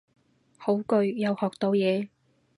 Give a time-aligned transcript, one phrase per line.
[0.57, 2.07] 好句，又學到嘢